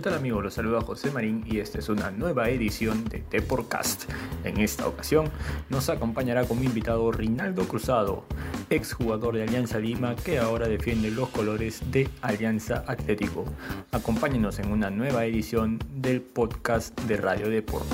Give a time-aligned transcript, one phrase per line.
[0.00, 0.42] ¿Qué tal amigos?
[0.42, 4.10] Los saluda José Marín y esta es una nueva edición de Deporcast.
[4.44, 5.28] En esta ocasión
[5.68, 8.24] nos acompañará como invitado Rinaldo Cruzado,
[8.70, 13.44] exjugador de Alianza Lima que ahora defiende los colores de Alianza Atlético.
[13.92, 17.84] Acompáñenos en una nueva edición del podcast de Radio Deport.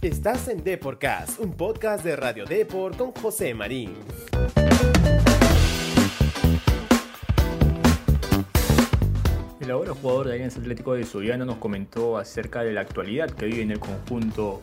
[0.00, 3.94] Estás en Deporcast, un podcast de Radio Deport con José Marín.
[9.62, 13.46] El ahora jugador de Alianza Atlético de Soriano nos comentó acerca de la actualidad que
[13.46, 14.60] vive en el conjunto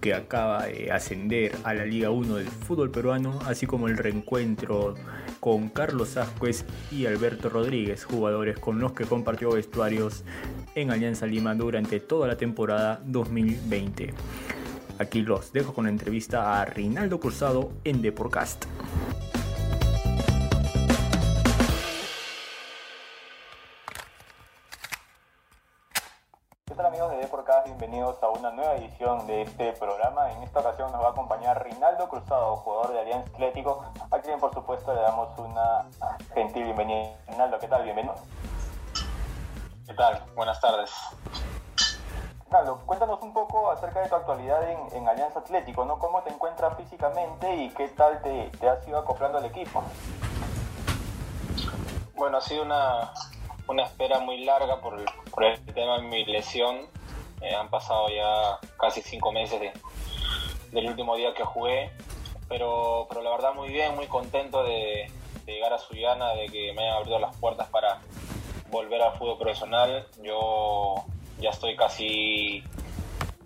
[0.00, 4.96] que acaba de ascender a la Liga 1 del fútbol peruano, así como el reencuentro
[5.38, 10.24] con Carlos Ascuez y Alberto Rodríguez, jugadores con los que compartió vestuarios
[10.74, 14.14] en Alianza Lima durante toda la temporada 2020.
[14.98, 18.64] Aquí los dejo con la entrevista a Rinaldo Cruzado en Deporcast.
[26.80, 27.66] Tal amigos de Deporcast?
[27.66, 30.32] Bienvenidos a una nueva edición de este programa.
[30.32, 34.40] En esta ocasión nos va a acompañar Rinaldo Cruzado, jugador de Alianza Atlético, a quien
[34.40, 35.84] por supuesto le damos una
[36.32, 37.10] gentil bienvenida.
[37.28, 37.82] Rinaldo, ¿qué tal?
[37.82, 38.14] Bienvenido.
[39.86, 40.22] ¿Qué tal?
[40.34, 40.90] Buenas tardes.
[42.46, 45.98] Rinaldo, cuéntanos un poco acerca de tu actualidad en, en Alianza Atlético, ¿no?
[45.98, 49.82] ¿Cómo te encuentras físicamente y qué tal te, te has ido acoplando al equipo?
[52.14, 53.12] Bueno, ha sido una,
[53.70, 56.88] una espera muy larga por el, por el tema de mi lesión.
[57.40, 59.72] Eh, han pasado ya casi cinco meses de-
[60.72, 61.90] del último día que jugué,
[62.48, 65.10] pero, pero la verdad muy bien, muy contento de,
[65.46, 67.98] llegar a Sullana, de que me hayan abierto las puertas para
[68.70, 70.06] volver al fútbol profesional.
[70.22, 70.94] Yo
[71.38, 72.62] ya estoy casi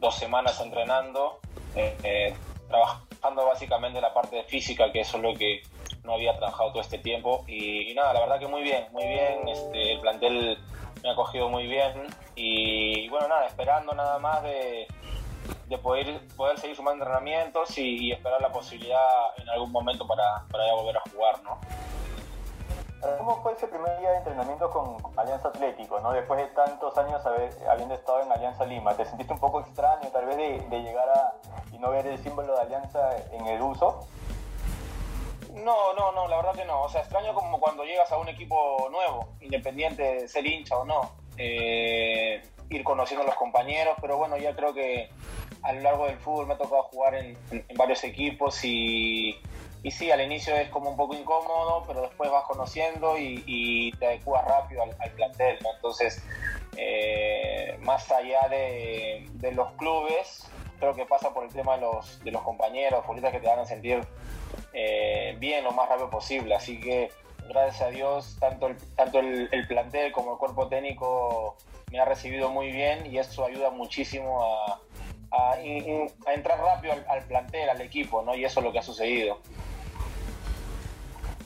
[0.01, 1.39] dos semanas entrenando,
[1.75, 2.35] eh, eh,
[2.69, 5.63] trabajando básicamente la parte física, que eso es lo que
[6.05, 7.45] no había trabajado todo este tiempo.
[7.49, 9.49] Y, nada, la verdad que muy bien, muy bien.
[9.49, 10.59] Este, el plantel
[11.03, 12.07] me ha cogido muy bien.
[12.37, 14.87] Y, bueno, nada, esperando nada más de,
[15.67, 18.99] de poder, poder seguir sumando entrenamientos y, y esperar la posibilidad
[19.39, 21.59] en algún momento para, para ya volver a jugar, ¿no?
[23.19, 26.13] ¿Cómo fue ese primer día de entrenamiento con Alianza Atlético, ¿no?
[26.13, 28.95] después de tantos años haber- habiendo estado en Alianza Lima?
[28.95, 31.35] ¿Te sentiste un poco extraño tal vez de, de llegar a
[31.71, 34.07] y no ver el símbolo de Alianza en el uso?
[35.55, 36.83] No, no, no, la verdad que no.
[36.83, 40.85] O sea, extraño como cuando llegas a un equipo nuevo, independiente de ser hincha o
[40.85, 41.13] no.
[41.37, 45.11] Eh, ir conociendo a los compañeros, pero bueno, ya creo que
[45.63, 47.37] a lo largo del fútbol me ha tocado jugar en,
[47.77, 49.39] varios equipos y,
[49.83, 54.07] y sí, al inicio es como un poco incómodo, pero después vas conociendo y, te
[54.07, 55.71] adecuas rápido al, al plantel, ¿no?
[55.75, 56.23] Entonces,
[56.77, 60.49] eh, más allá de, de los clubes,
[60.79, 63.61] creo que pasa por el tema de los, de los compañeros, futbolistas que te van
[63.61, 64.07] a sentir
[64.75, 66.55] eh, bien lo más rápido posible.
[66.55, 67.11] Así que
[67.49, 71.57] gracias a Dios, tanto el, tanto el, el plantel como el cuerpo técnico
[71.95, 74.81] me ha recibido muy bien y eso ayuda muchísimo a,
[76.27, 78.35] entrar rápido al, plantel, al equipo, ¿no?
[78.35, 79.39] Y eso es lo que ha sucedido.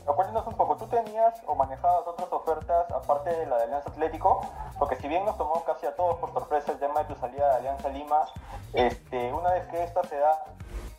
[0.07, 4.41] Cuéntanos un poco, ¿tú tenías o manejabas otras ofertas aparte de la de Alianza Atlético?
[4.79, 7.47] Porque si bien nos tomó casi a todos por sorpresa el tema de tu salida
[7.51, 8.25] de Alianza Lima,
[8.73, 10.47] este, una vez que esta se da,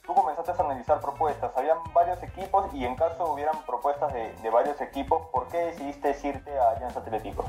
[0.10, 1.56] tú comenzaste a analizar propuestas.
[1.56, 6.58] Habían varios equipos y en caso hubieran propuestas de, varios equipos, ¿por qué decidiste irte
[6.58, 7.46] a Alianza Atlético?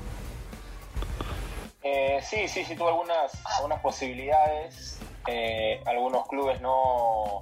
[1.82, 3.32] Eh, sí, sí, sí, tuve algunas,
[3.81, 5.00] posibilidades.
[5.26, 7.41] Eh, algunos clubes no,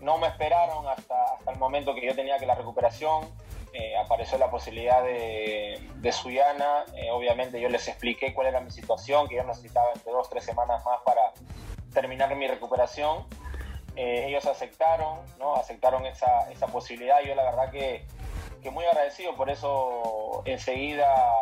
[0.00, 3.28] no me esperaron hasta, hasta el momento que yo tenía que la recuperación.
[3.74, 6.86] Eh, apareció la posibilidad de, de Suyana.
[7.12, 10.82] Obviamente yo les expliqué cuál era mi situación, que yo necesitaba entre dos, tres semanas
[10.86, 11.20] más para
[11.92, 13.26] terminar mi recuperación.
[14.00, 15.56] Eh, ellos aceptaron, ¿no?
[15.56, 17.20] Aceptaron esa, esa posibilidad.
[17.20, 18.06] Yo la verdad que,
[18.62, 21.34] que muy agradecido, por eso enseguida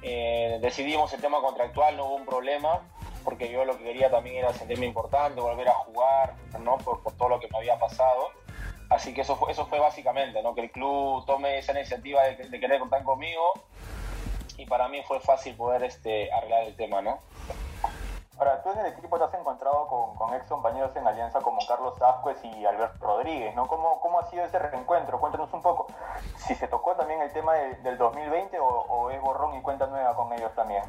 [0.00, 2.80] eh, decidimos el tema contractual, no hubo un problema,
[3.24, 6.78] porque yo lo que quería también era sentirme importante, volver a jugar, ¿no?
[6.78, 8.30] Por, por todo lo que me había pasado.
[8.88, 10.54] Así que eso fue, eso fue básicamente, ¿no?
[10.54, 13.52] Que el club tome esa iniciativa de, de querer contar conmigo
[14.56, 17.18] y para mí fue fácil poder este, arreglar el tema, ¿no?
[18.38, 21.58] Ahora, tú en el equipo te has encontrado con, con ex compañeros en Alianza como
[21.66, 23.66] Carlos Ascuez y Alberto Rodríguez, ¿no?
[23.66, 25.18] ¿Cómo, ¿Cómo ha sido ese reencuentro?
[25.18, 25.86] Cuéntanos un poco.
[26.36, 29.86] Si se tocó también el tema de- del 2020 o, o es borrón y cuenta
[29.86, 30.82] nueva con ellos también.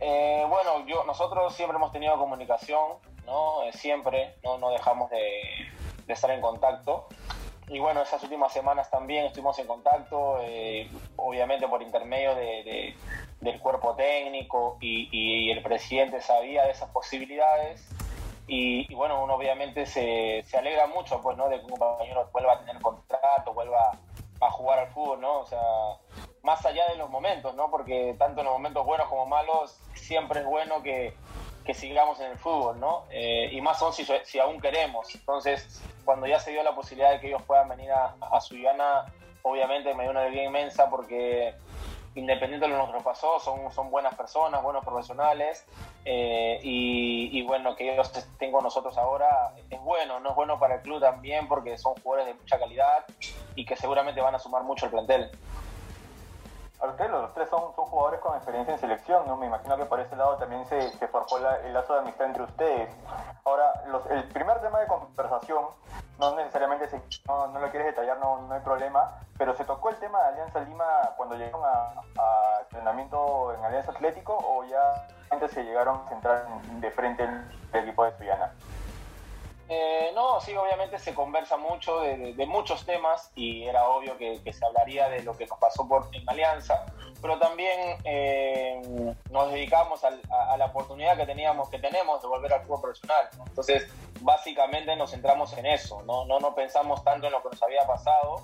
[0.00, 2.92] Eh, bueno, yo, nosotros siempre hemos tenido comunicación,
[3.24, 3.62] ¿no?
[3.62, 4.58] Eh, siempre, ¿no?
[4.58, 5.40] No dejamos de,
[6.06, 7.06] de estar en contacto.
[7.68, 12.96] Y bueno, esas últimas semanas también estuvimos en contacto, eh, obviamente por intermedio de, de-
[13.40, 17.88] del cuerpo técnico y, y el presidente sabía de esas posibilidades.
[18.46, 21.48] Y, y bueno, uno obviamente se, se alegra mucho, pues, ¿no?
[21.48, 23.92] De que un compañero vuelva a tener contrato, vuelva
[24.40, 25.38] a jugar al fútbol, ¿no?
[25.40, 25.60] O sea,
[26.42, 27.70] más allá de los momentos, ¿no?
[27.70, 31.14] Porque tanto en los momentos buenos como malos, siempre es bueno que,
[31.64, 33.04] que sigamos en el fútbol, ¿no?
[33.10, 35.14] Eh, y más aún si, si, aún queremos.
[35.14, 39.06] Entonces, cuando ya se dio la posibilidad de que ellos puedan venir a, a Suyana,
[39.42, 41.54] obviamente me dio una alegría inmensa porque
[42.14, 45.64] independiente de lo que nos pasó, son, son buenas personas, buenos profesionales,
[46.04, 50.76] eh, y, bueno, que ellos estén con nosotros ahora es bueno, no es bueno para
[50.76, 53.04] el club también porque son jugadores de mucha calidad
[53.54, 55.30] y que seguramente van a sumar mucho el plantel.
[56.82, 59.36] Ustedes los tres son, son jugadores con experiencia en selección, ¿no?
[59.36, 62.42] Me imagino que por ese lado también se, se forjó el lazo de amistad entre
[62.42, 62.90] ustedes.
[63.44, 63.72] Ahora,
[64.10, 65.64] el primer tema de conversación,
[66.18, 66.96] no necesariamente si
[67.26, 70.28] no, no, lo quieres detallar, no, no, hay problema, pero se tocó el tema de
[70.28, 70.84] Alianza Lima
[71.16, 76.90] cuando llegaron a, entrenamiento en Alianza Atlético o ya antes se llegaron a centrar de
[76.90, 78.52] frente en el equipo de Suyana.
[79.68, 84.64] Eh, no, sí, obviamente se conversa mucho de, muchos temas y era obvio que, se
[84.66, 86.84] hablaría de lo que nos pasó por, en Alianza,
[87.20, 88.82] pero también eh,
[89.30, 93.28] nos dedicamos al, a, la oportunidad que teníamos, que tenemos de volver al fútbol profesional.
[93.46, 93.88] Entonces,
[94.20, 96.24] básicamente nos centramos en eso, ¿no?
[96.24, 98.42] No, no pensamos tanto en lo que nos había pasado,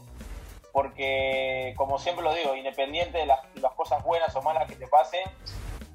[0.73, 4.87] porque, como siempre lo digo, independiente de las, las cosas buenas o malas que te
[4.87, 5.25] pasen,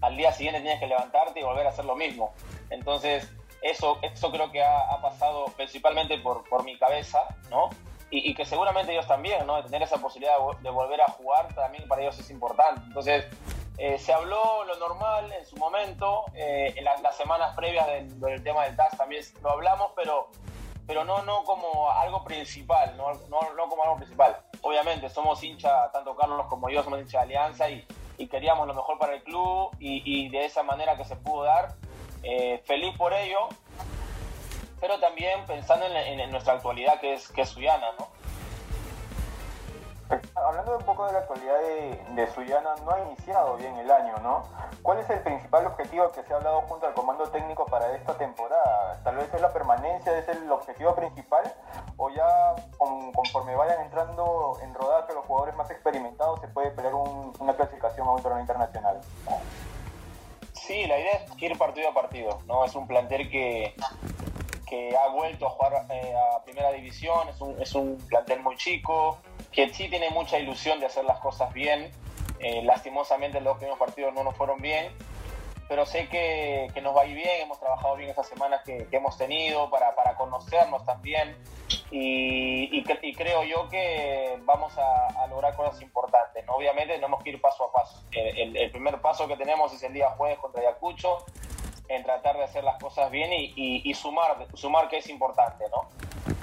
[0.01, 2.33] al día siguiente tienes que levantarte y volver a hacer lo mismo.
[2.69, 3.31] Entonces,
[3.63, 7.19] eso, eso creo que ha, ha pasado principalmente por, por, mi cabeza,
[7.49, 7.69] ¿no?
[8.11, 9.55] Y, y, que seguramente ellos también, ¿no?
[9.55, 12.81] De tener esa posibilidad de, volver a jugar también para ellos es importante.
[12.85, 13.25] Entonces,
[13.77, 18.19] eh, se habló lo normal en su momento, eh, en la, las semanas previas del,
[18.19, 20.27] del, tema del TAS también lo hablamos, pero,
[20.85, 23.13] pero no, no como algo principal, ¿no?
[23.29, 24.37] No, no como algo principal.
[24.61, 27.87] Obviamente, somos hincha, tanto Carlos como yo somos hincha de Alianza y,
[28.17, 31.45] y queríamos lo mejor para el club y, y de esa manera que se pudo
[31.45, 31.75] dar,
[32.23, 33.49] eh, feliz por ello,
[34.79, 38.07] pero también pensando en, nuestra actualidad que es, que es Suyana, ¿no?
[40.35, 44.15] Hablando un poco de la actualidad de, de, Suyana, no ha iniciado bien el año,
[44.21, 44.43] ¿no?
[44.81, 48.17] ¿Cuál es el principal objetivo que se ha hablado junto al comando técnico para esta
[48.17, 48.99] temporada?
[49.03, 51.51] ¿Tal vez es la permanencia, es el objetivo principal?
[51.97, 56.93] ¿O ya con, conforme vayan entrando en rodaje los jugadores más experimentados se puede pelear
[56.93, 59.01] un, una clasificación a un torneo internacional?
[60.65, 62.63] Sí, la idea es ir partido a partido, ¿no?
[62.63, 63.75] Es un plantel que,
[64.65, 68.55] que ha vuelto a jugar eh, a primera división, es un, es un plantel muy
[68.55, 69.17] chico,
[69.51, 71.91] que sí tiene mucha ilusión de hacer las cosas bien.
[72.39, 74.93] Eh, lastimosamente los primeros partidos no nos fueron bien,
[75.67, 78.87] pero sé que, que, nos va a ir bien, hemos trabajado bien estas semanas que,
[78.87, 81.35] que hemos tenido para, para, conocernos también
[81.95, 86.43] y, y, y, creo yo que vamos a, lograr cosas importantes.
[86.47, 86.55] ¿no?
[86.55, 88.01] Obviamente tenemos que ir paso a paso.
[88.11, 91.23] El, el, el, primer paso que tenemos es el día jueves contra Ayacucho,
[91.87, 95.65] en tratar de hacer las cosas bien y, y sumar, sumar que es importante.
[95.69, 96.42] ¿no?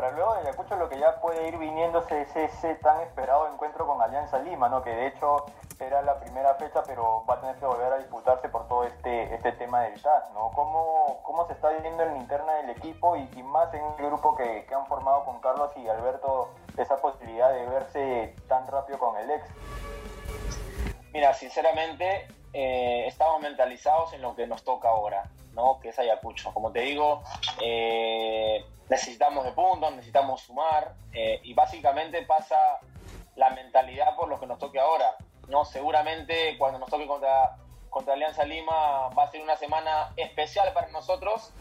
[0.00, 3.86] Ahora, luego de Ayacucho lo que ya puede ir viniéndose es ese tan esperado encuentro
[3.86, 4.82] con Alianza Lima, ¿no?
[4.82, 5.44] Que de hecho
[5.78, 9.34] era la primera fecha, pero va a tener que volver a disputarse por todo este,
[9.34, 10.52] este tema del TAS, ¿no?
[10.54, 14.06] ¿Cómo, ¿Cómo se está viviendo en la interna del equipo y, y más en el
[14.06, 16.48] grupo que, que, han formado con Carlos y Alberto
[16.78, 19.44] esa posibilidad de verse tan rápido con el ex?
[21.12, 25.78] Mira, sinceramente, eh, estamos mentalizados en lo que nos toca ahora, ¿no?
[25.78, 26.54] Que es Ayacucho.
[26.54, 27.22] Como te digo,
[27.60, 32.56] eh, necesitamos de puntos, necesitamos sumar eh, y básicamente pasa
[33.36, 35.14] la mentalidad por lo que nos toque ahora.
[35.48, 35.64] ¿no?
[35.64, 37.56] Seguramente cuando nos toque contra,
[37.88, 41.52] contra Alianza Lima va a ser una semana especial para nosotros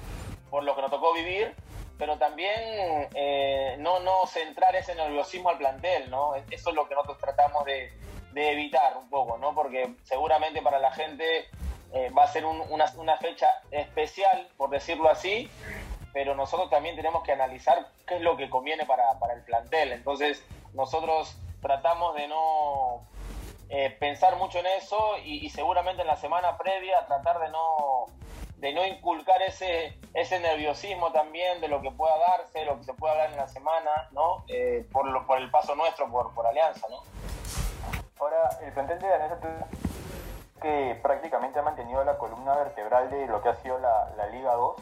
[0.49, 1.55] por lo que nos tocó vivir,
[1.99, 6.33] pero también eh, no, no centrar ese nerviosismo al plantel, ¿no?
[6.33, 7.93] Eso es lo que nosotros tratamos de,
[8.31, 9.53] de evitar un poco, ¿no?
[9.53, 11.47] Porque seguramente para la gente
[11.93, 15.49] eh, va a ser un, una, una fecha especial, por decirlo así,
[16.19, 19.93] pero nosotros también tenemos que analizar qué es lo que conviene para, para el plantel.
[19.93, 23.07] Entonces, nosotros tratamos de no
[23.69, 28.07] eh, pensar mucho en eso y, seguramente en la semana previa tratar de no,
[28.57, 32.93] de no inculcar ese, ese nerviosismo también de lo que pueda darse, lo que se
[32.95, 34.43] pueda hablar en la semana, ¿no?
[34.49, 36.97] Eh, por, lo, por el paso nuestro, por, por Alianza, ¿no?
[38.19, 39.37] Ahora, el plantel de Alianza
[40.61, 44.53] que prácticamente ha mantenido la columna vertebral de lo que ha sido la, la Liga
[44.55, 44.75] 2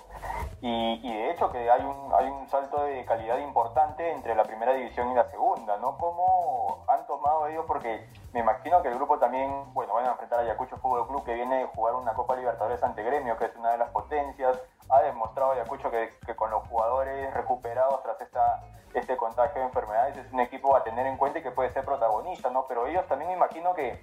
[0.61, 4.43] y, y, de hecho que hay un, hay un salto de calidad importante entre la
[4.43, 5.97] primera división y la segunda, ¿no?
[5.97, 7.65] ¿Cómo han tomado ellos?
[7.67, 11.23] Porque me imagino que el grupo también, bueno, van a enfrentar a Ayacucho Fútbol Club
[11.23, 14.59] que viene de jugar una Copa Libertadores ante Gremio, que es una de las potencias,
[14.89, 20.17] ha demostrado Ayacucho que, que con los jugadores recuperados tras esta este contagio de enfermedades
[20.17, 22.65] es un equipo a tener en cuenta y que puede ser protagonista, ¿no?
[22.67, 24.01] Pero ellos también me imagino que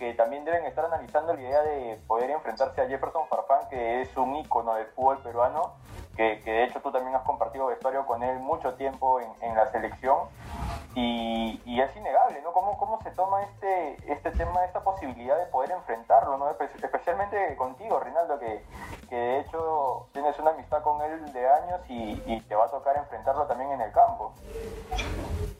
[0.00, 4.16] que también deben estar analizando la idea de poder enfrentarse a Jefferson Farfán, que es
[4.16, 5.74] un ícono del fútbol peruano,
[6.16, 10.16] que, de hecho tú también has compartido vestuario con él mucho tiempo en, la selección.
[10.94, 12.52] y, es innegable, ¿no?
[12.52, 16.50] ¿Cómo, ¿Cómo se toma este, este tema, esta posibilidad de poder enfrentarlo, ¿no?
[16.50, 18.62] Especialmente contigo, Rinaldo, que,
[19.08, 22.68] que de hecho tienes una amistad con él de años y, y, te va a
[22.68, 24.34] tocar enfrentarlo también en el campo.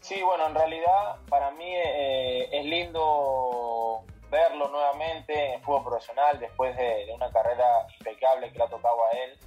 [0.01, 6.77] Sí, bueno, en realidad para mí eh, es lindo verlo nuevamente en fútbol profesional después
[6.77, 9.39] de, una carrera impecable que le ha tocado a él.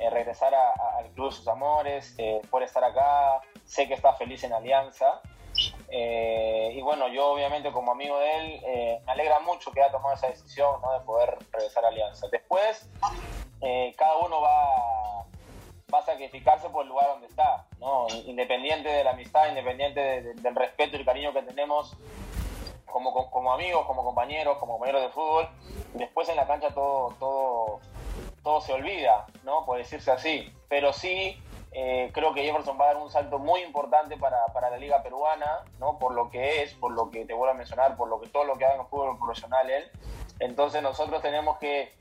[0.00, 4.42] Eh, regresar al club de sus amores, eh, por estar acá, sé que está feliz
[4.42, 5.20] en Alianza.
[5.88, 9.92] Eh, y bueno, yo obviamente como amigo de él, eh, me alegra mucho que haya
[9.92, 12.26] tomado esa decisión de poder regresar a Alianza.
[12.30, 12.88] Después,
[13.96, 15.20] cada uno va,
[15.92, 18.08] a sacrificarse por el lugar donde está, ¿no?
[18.26, 21.96] independiente de la amistad, independiente de, de, del respeto y el cariño que tenemos
[22.94, 25.48] como, como amigos, como compañeros, como compañeros de fútbol.
[25.94, 27.80] Después en la cancha todo, todo,
[28.44, 29.66] todo se olvida, ¿no?
[29.66, 30.54] Por decirse así.
[30.68, 31.36] Pero sí
[31.72, 35.02] eh, creo que Jefferson va a dar un salto muy importante para, para, la liga
[35.02, 35.98] peruana, ¿no?
[35.98, 38.44] Por lo que es, por lo que te vuelvo a mencionar, por lo que todo
[38.44, 39.90] lo que haga en el fútbol profesional él.
[40.38, 41.92] Entonces nosotros tenemos que,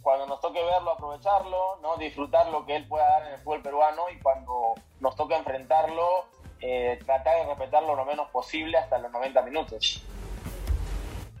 [0.00, 1.98] cuando nos toque verlo, aprovecharlo, ¿no?
[1.98, 6.24] Disfrutar lo que él pueda dar en el fútbol peruano y cuando nos toque enfrentarlo,
[6.62, 10.02] eh, tratar de respetarlo lo menos posible hasta los 90 minutos.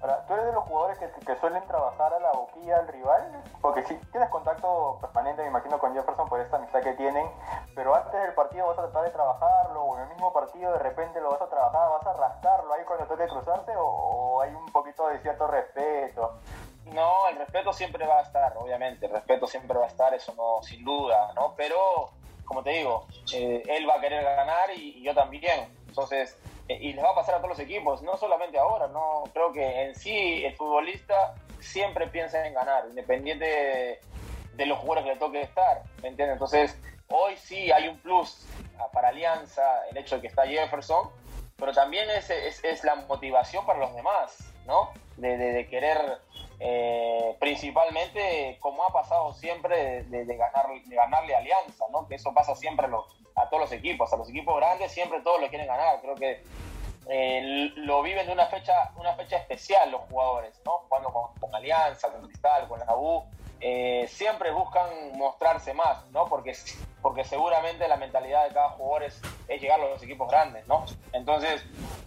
[0.00, 3.42] Ahora, ¿tú eres de los jugadores que, que, suelen trabajar a la boquilla del rival?
[3.60, 7.28] Porque si tienes contacto permanente, me imagino, con Jefferson por esta amistad que tienen,
[7.74, 10.78] pero antes del partido vas a tratar de trabajarlo, o en el mismo partido de
[10.78, 14.66] repente lo vas a trabajar, vas a rascarlo ahí cuando toque cruzarse, o, hay un
[14.66, 16.38] poquito de cierto respeto?
[16.84, 20.32] No, el respeto siempre va a estar, obviamente, el respeto siempre va a estar, eso
[20.36, 21.54] no, sin duda, ¿no?
[21.56, 22.10] Pero,
[22.44, 27.02] como te digo, eh, él va a querer ganar y yo también, entonces y les
[27.02, 30.44] va a pasar a todos los equipos, no solamente ahora, no creo que en sí
[30.44, 34.00] el futbolista siempre piensa en ganar, independiente
[34.54, 36.34] de, los jugadores que le toque estar, ¿me entiendes?
[36.34, 36.78] Entonces,
[37.08, 38.46] hoy sí hay un plus
[38.92, 41.10] para Alianza, el hecho de que está Jefferson,
[41.56, 44.90] pero también es, es, es la motivación para los demás, ¿no?
[45.16, 46.18] De, querer,
[46.60, 52.06] eh, principalmente, como ha pasado siempre, de, ganar, de ganarle Alianza, ¿no?
[52.06, 53.06] Que eso pasa siempre a los,
[53.48, 56.42] todos los equipos, a los equipos grandes siempre todos lo quieren ganar, creo que
[57.10, 60.84] eh, lo viven de una fecha, una fecha especial los jugadores, ¿no?
[60.88, 63.24] Jugando con, Alianza, con Cristal, con la U,
[63.60, 66.26] eh, siempre buscan mostrarse más, ¿no?
[66.26, 66.52] Porque,
[67.00, 70.84] porque seguramente la mentalidad de cada jugador es, es llegar a los equipos grandes, ¿no?
[71.14, 71.64] Entonces,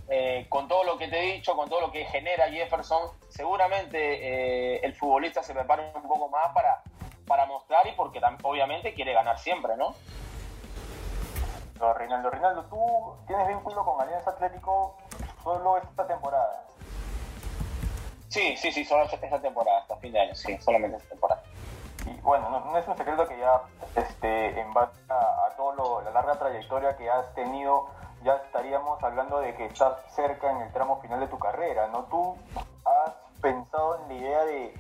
[0.08, 4.86] eh, con todo lo que te he dicho, con todo lo que genera Jefferson, seguramente
[4.86, 6.84] el futbolista se prepara un poco más para,
[7.26, 9.96] para mostrar y porque obviamente quiere ganar siempre, ¿no?
[11.94, 14.96] Reinaldo, Reinaldo, tú tienes vínculo con Alianza Atlético
[15.44, 16.64] solo esta temporada.
[18.30, 21.44] Sí, sí, sí, solo esta temporada, hasta fin de año, sí, solamente esta temporada.
[22.06, 23.62] Y bueno, no, no es un secreto que ya,
[23.96, 27.88] este, en base a, a toda la larga trayectoria que has tenido,
[28.24, 32.04] ya estaríamos hablando de que estás cerca en el tramo final de tu carrera, ¿no?
[32.06, 32.38] ¿Tú
[32.86, 34.74] has pensado en la idea de,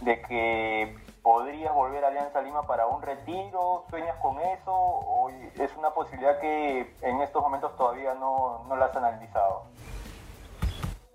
[0.00, 3.84] de que podrías volver a Alianza Lima para un retiro?
[3.90, 4.72] ¿Sueñas con eso?
[4.72, 9.64] ¿O es una posibilidad que en estos momentos todavía no, no la has analizado?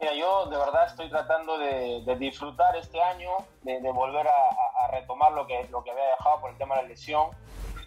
[0.02, 3.30] Mira, yo de verdad estoy tratando de, de disfrutar este año,
[3.62, 6.76] de, de volver a, a, retomar lo que, lo que había dejado por el tema
[6.76, 7.30] de la lesión.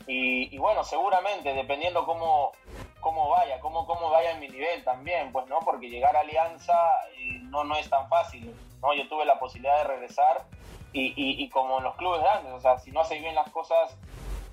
[0.06, 2.52] Y, y bueno, seguramente, dependiendo cómo,
[3.00, 6.72] cómo vaya, cómo, cómo vaya en mi nivel también, pues no, porque llegar a Alianza
[7.18, 8.94] eh, no, no es tan fácil, ¿no?
[8.94, 10.46] Yo tuve la posibilidad de regresar
[10.94, 13.96] y, y, como en los clubes grandes, o sea, si no haces bien las cosas,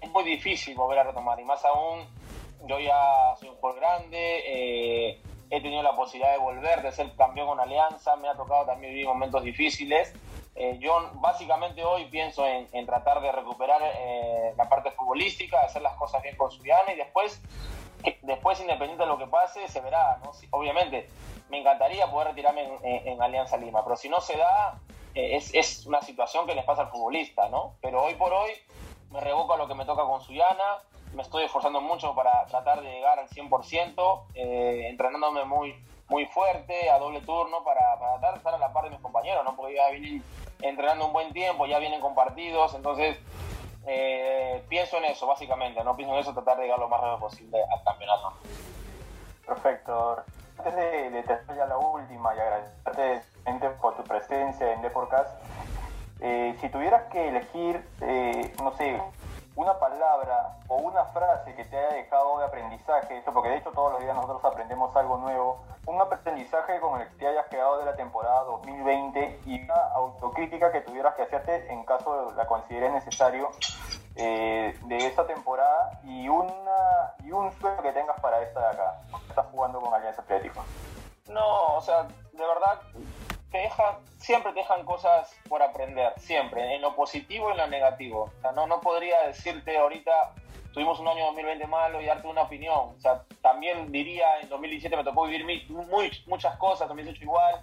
[0.02, 1.40] es muy difícil volver a retomar.
[1.40, 2.08] Y más aún,
[2.66, 5.22] yo ya soy un jugador grande, eh,
[5.52, 8.94] he tenido la posibilidad de volver, de ser campeón con Alianza, me ha tocado también
[8.94, 10.14] vivir momentos difíciles.
[10.56, 15.96] Eh, yo básicamente hoy pienso en, tratar de recuperar eh, la parte futbolística, hacer las
[15.96, 17.42] cosas bien con Suyana y después,
[18.24, 20.20] después independiente de lo que pase, se verá.
[20.24, 20.34] ¿no?
[20.34, 21.08] Si, obviamente,
[21.50, 24.80] me encantaría poder retirarme en, Alianza Lima, pero si no se da,
[25.14, 27.76] eh, es, es, una situación que les pasa al futbolista, ¿no?
[27.82, 28.52] Pero hoy por hoy
[29.12, 32.82] me revoco a lo que me toca con Suyana, me estoy esforzando mucho para tratar
[32.82, 35.76] de llegar al 100%, eh, entrenándome muy,
[36.08, 39.00] muy fuerte, a doble turno, para, para, tratar de estar a la par de mis
[39.00, 39.56] compañeros, ¿no?
[39.56, 40.24] Porque ya vienen
[40.62, 43.18] entrenando un buen tiempo, ya vienen compartidos, entonces
[43.88, 45.96] eh, pienso en eso, básicamente, ¿no?
[45.96, 48.34] Pienso en eso, tratar de llegar lo más rápido posible al campeonato.
[49.46, 50.24] Perfecto.
[50.64, 55.32] Antes de, de terminar ya la última y agradecerte por tu presencia en Deporcast,
[56.20, 59.02] eh, si tuvieras que elegir, eh, no sé,
[59.56, 63.72] una palabra o una frase que te haya dejado de aprendizaje, eso porque de hecho
[63.72, 67.80] todos los días nosotros aprendemos algo nuevo, un aprendizaje con el que te hayas quedado
[67.80, 72.94] de la temporada 2020 y una autocrítica que tuvieras que hacerte en caso la consideres
[72.94, 73.50] necesario
[74.16, 76.48] eh, de esa temporada y un
[81.82, 82.80] o sea, de verdad,
[83.50, 87.68] te dejan, siempre te dejan cosas por aprender, siempre, en lo positivo y en lo
[87.68, 88.32] negativo.
[88.38, 90.12] O sea, no, no podría decirte ahorita,
[90.74, 92.94] tuvimos un año 2020 malo y darte una opinión.
[92.96, 97.62] O sea, también diría, en 2017 me tocó vivir muy, muchas cosas, 2018 igual,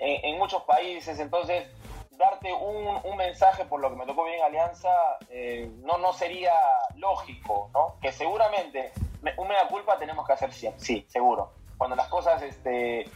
[0.00, 1.68] en, muchos países, entonces
[2.10, 4.90] darte un, un, mensaje por lo que me tocó vivir en Alianza
[5.30, 6.52] eh, no, no sería
[6.96, 7.94] lógico, ¿no?
[8.02, 8.92] Que seguramente
[9.36, 11.52] un mea culpa tenemos que hacer siempre, sí, seguro.
[11.78, 13.06] Cuando las cosas este,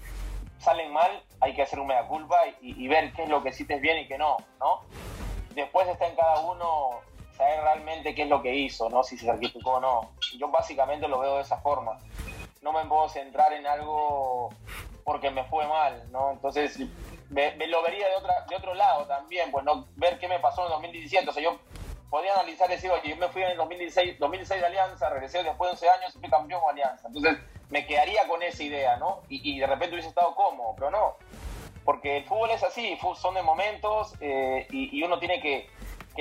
[0.66, 3.78] salen mal, hay que hacer un mea culpa y, ver qué es lo que hiciste
[3.78, 4.82] bien y qué no, ¿no?
[5.54, 7.00] Después está en cada uno
[7.36, 9.04] saber realmente qué es lo que hizo, ¿no?
[9.04, 10.10] Si se certificó o no.
[10.36, 12.00] Yo básicamente lo veo de esa forma.
[12.62, 14.50] No me puedo centrar en algo
[15.04, 16.32] porque me fue mal, ¿no?
[16.32, 16.80] Entonces,
[17.30, 20.64] me, lo vería de, otra, de otro lado también, pues no ver qué me pasó
[20.64, 21.30] en 2017.
[21.30, 21.60] O sea, yo
[22.10, 25.44] podría analizar y decir, oye, yo me fui en el 2016, 2016 de Alianza, regresé
[25.44, 27.06] después de 11 años y fui campeón de Alianza.
[27.06, 27.38] Entonces,
[27.70, 29.22] me quedaría con esa idea, ¿no?
[29.28, 31.16] Y, de repente hubiese estado cómodo, pero no.
[31.84, 35.68] Porque el fútbol es así, son de momentos eh, y, uno tiene que,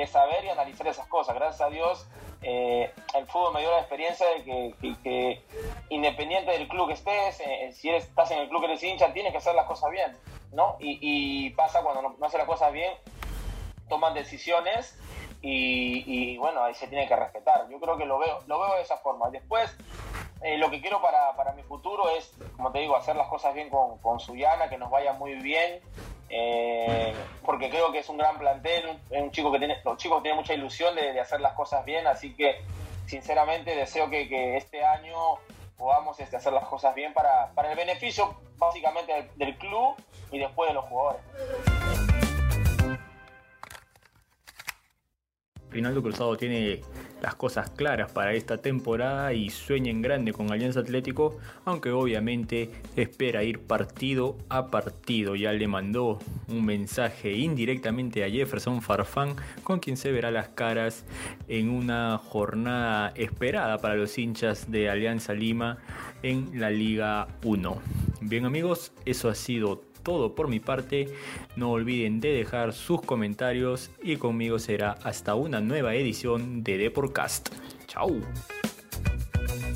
[0.07, 1.35] saber y analizar esas cosas.
[1.35, 2.05] Gracias a Dios,
[2.41, 5.41] eh, el fútbol me dio la experiencia de que, que,
[5.89, 9.13] independiente del club que estés, eh, si eres, estás en el club que eres hincha,
[9.13, 10.17] tienes que hacer las cosas bien,
[10.51, 10.75] ¿no?
[10.79, 12.93] Y, y pasa cuando no, no hace las cosas bien,
[13.87, 14.97] toman decisiones
[15.41, 17.69] y, y, bueno, ahí se tiene que respetar.
[17.69, 19.29] Yo creo que lo veo, lo veo de esa forma.
[19.29, 19.75] Después,
[20.45, 23.55] eh, lo que quiero para, para, mi futuro es, como te digo, hacer las cosas
[23.55, 25.81] bien con, con Suyana, que nos vaya muy bien,
[26.29, 30.21] eh, porque creo que es un gran plantel, es un chico que tiene, los chicos
[30.21, 32.61] tienen mucha ilusión de, de hacer las cosas bien, así que
[33.07, 35.39] sinceramente deseo que, que este año
[35.77, 39.95] podamos este, hacer las cosas bien para, para el beneficio básicamente del, club
[40.31, 41.21] y después de los jugadores.
[45.71, 46.81] Rinaldo Cruzado tiene
[47.21, 52.69] las cosas claras para esta temporada y sueña en grande con Alianza Atlético, aunque obviamente
[52.95, 55.35] espera ir partido a partido.
[55.35, 61.05] Ya le mandó un mensaje indirectamente a Jefferson Farfán, con quien se verá las caras
[61.47, 65.77] en una jornada esperada para los hinchas de Alianza Lima
[66.23, 67.81] en la Liga 1.
[68.21, 71.09] Bien amigos, eso ha sido todo por mi parte.
[71.55, 77.49] No olviden de dejar sus comentarios y conmigo será hasta una nueva edición de Deporcast.
[77.87, 78.11] Chao.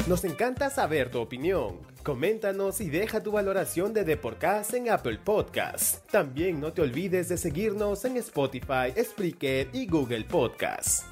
[0.07, 1.77] Nos encanta saber tu opinión.
[2.03, 6.01] Coméntanos y deja tu valoración de Deporcast en Apple Podcasts.
[6.09, 11.05] También no te olvides de seguirnos en Spotify, Spreaker y Google Podcasts.